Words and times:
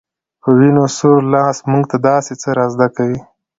په 0.41 0.49
وينو 0.57 0.83
سور 0.97 1.19
لاس 1.33 1.57
موږ 1.71 1.83
ته 1.91 1.97
داسې 2.09 2.33
څه 2.41 2.49
را 2.57 2.65
زده 2.73 2.87
کوي 2.95 3.19